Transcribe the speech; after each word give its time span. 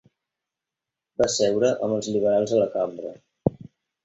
Va 1.23 1.27
seure 1.33 1.69
amb 1.89 1.99
els 1.99 2.09
liberals 2.17 2.55
a 2.57 2.63
la 2.63 2.71
cambra. 2.79 3.15